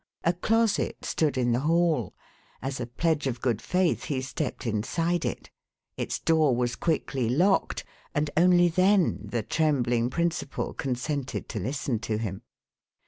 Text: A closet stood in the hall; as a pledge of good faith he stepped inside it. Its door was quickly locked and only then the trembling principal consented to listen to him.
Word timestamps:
A 0.23 0.33
closet 0.33 1.05
stood 1.05 1.37
in 1.37 1.51
the 1.51 1.59
hall; 1.59 2.15
as 2.59 2.79
a 2.79 2.87
pledge 2.87 3.27
of 3.27 3.39
good 3.39 3.61
faith 3.61 4.05
he 4.05 4.19
stepped 4.19 4.65
inside 4.65 5.23
it. 5.25 5.51
Its 5.95 6.17
door 6.17 6.55
was 6.55 6.75
quickly 6.75 7.29
locked 7.29 7.83
and 8.15 8.31
only 8.35 8.67
then 8.67 9.19
the 9.23 9.43
trembling 9.43 10.09
principal 10.09 10.73
consented 10.73 11.47
to 11.49 11.59
listen 11.59 11.99
to 11.99 12.17
him. 12.17 12.41